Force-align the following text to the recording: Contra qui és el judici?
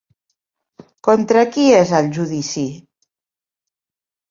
Contra 1.07 1.43
qui 1.57 1.67
és 1.81 1.93
el 1.99 2.11
judici? 2.17 2.65